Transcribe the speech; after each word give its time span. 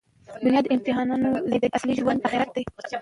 دونیا 0.41 0.61
د 0.63 0.67
امتحاناتو 0.75 1.29
ځای 1.49 1.59
دئ. 1.61 1.69
اصلي 1.77 1.93
ژوند 1.99 2.23
آخرت 2.27 2.49
دئ. 2.55 2.63